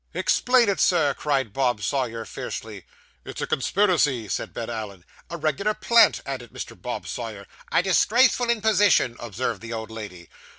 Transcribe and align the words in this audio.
'Explain 0.15 0.67
it, 0.67 0.79
sir!' 0.79 1.13
cried 1.13 1.53
Bob 1.53 1.79
Sawyer 1.83 2.25
fiercely. 2.25 2.85
'It's 3.23 3.39
a 3.39 3.45
conspiracy,' 3.45 4.27
said 4.27 4.51
Ben 4.51 4.67
Allen. 4.67 5.05
'A 5.29 5.37
regular 5.37 5.75
plant,' 5.75 6.21
added 6.25 6.49
Mr. 6.49 6.75
Bob 6.75 7.05
Sawyer. 7.07 7.45
'A 7.71 7.83
disgraceful 7.83 8.49
imposition,' 8.49 9.15
observed 9.19 9.61
the 9.61 9.73
old 9.73 9.91
lady. 9.91 10.27